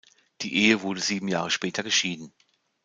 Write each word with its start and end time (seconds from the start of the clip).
Die 0.41 0.55
Ehe 0.55 0.81
wurde 0.81 0.99
sieben 0.99 1.27
Jahre 1.27 1.51
später 1.51 1.83
geschieden. 1.83 2.33